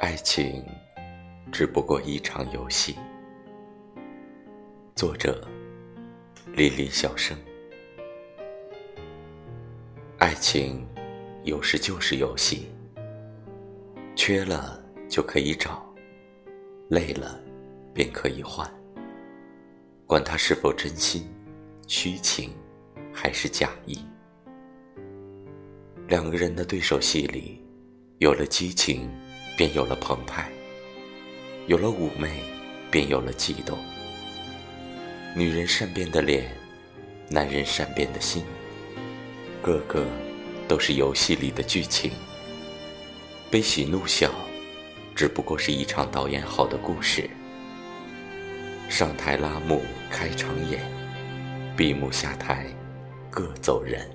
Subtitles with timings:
[0.00, 0.64] 爱情
[1.52, 2.96] 只不过一场游戏。
[4.96, 5.46] 作者：
[6.54, 7.36] 莉莉小生。
[10.18, 10.86] 爱情
[11.44, 12.70] 有时就是游戏，
[14.16, 15.86] 缺了就可以找，
[16.88, 17.38] 累了
[17.92, 18.66] 便可以换。
[20.06, 21.30] 管他是否真心、
[21.86, 22.54] 虚情，
[23.12, 24.02] 还是假意。
[26.10, 27.62] 两个人的对手戏里，
[28.18, 29.08] 有了激情，
[29.56, 30.42] 便有了澎湃；
[31.68, 32.42] 有了妩媚，
[32.90, 33.78] 便有了悸动。
[35.36, 36.50] 女人善变的脸，
[37.28, 38.42] 男人善变的心，
[39.62, 40.04] 个个
[40.66, 42.10] 都是游戏里的剧情。
[43.48, 44.32] 悲喜怒笑，
[45.14, 47.30] 只不过是一场导演好的故事。
[48.88, 50.80] 上台拉幕开场演，
[51.76, 52.66] 闭幕下台
[53.30, 54.10] 各走人。